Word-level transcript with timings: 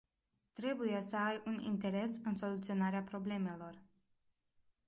Trebuie 0.53 1.01
să 1.01 1.15
ai 1.17 1.41
un 1.45 1.57
interes 1.59 2.15
în 2.23 2.35
soluționarea 2.35 3.01
problemelor. 3.03 3.81